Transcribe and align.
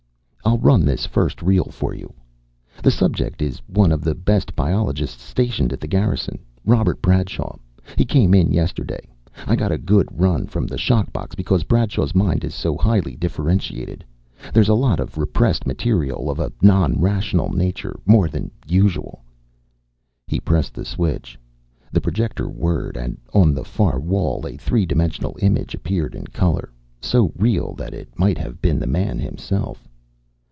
"I'll 0.43 0.57
run 0.57 0.83
this 0.83 1.05
first 1.05 1.41
reel 1.41 1.65
for 1.71 1.93
you. 1.93 2.13
The 2.83 2.91
subject 2.91 3.41
is 3.41 3.61
one 3.67 3.89
of 3.91 4.01
the 4.01 4.13
best 4.13 4.53
biologists 4.53 5.23
stationed 5.23 5.71
at 5.71 5.79
the 5.79 5.87
Garrison. 5.87 6.39
Robert 6.65 7.01
Bradshaw. 7.01 7.55
He 7.97 8.03
came 8.03 8.33
in 8.33 8.51
yesterday. 8.51 9.07
I 9.47 9.55
got 9.55 9.71
a 9.71 9.77
good 9.77 10.09
run 10.11 10.47
from 10.47 10.67
the 10.67 10.77
shock 10.77 11.13
box 11.13 11.35
because 11.35 11.63
Bradshaw's 11.63 12.13
mind 12.13 12.43
is 12.43 12.53
so 12.53 12.75
highly 12.77 13.15
differentiated. 13.15 14.03
There's 14.53 14.67
a 14.67 14.73
lot 14.75 14.99
of 14.99 15.17
repressed 15.17 15.65
material 15.65 16.29
of 16.29 16.37
a 16.39 16.51
non 16.61 16.99
rational 16.99 17.53
nature, 17.53 17.97
more 18.05 18.27
than 18.27 18.51
usual." 18.67 19.23
He 20.27 20.39
pressed 20.41 20.77
a 20.77 20.83
switch. 20.83 21.39
The 21.93 22.01
projector 22.01 22.49
whirred, 22.49 22.97
and 22.97 23.17
on 23.33 23.53
the 23.53 23.63
far 23.63 24.01
wall 24.01 24.45
a 24.45 24.57
three 24.57 24.85
dimensional 24.85 25.37
image 25.41 25.73
appeared 25.75 26.13
in 26.13 26.27
color, 26.27 26.71
so 26.99 27.31
real 27.37 27.73
that 27.75 27.93
it 27.93 28.09
might 28.19 28.37
have 28.37 28.61
been 28.61 28.79
the 28.79 28.85
man 28.87 29.17
himself. 29.17 29.87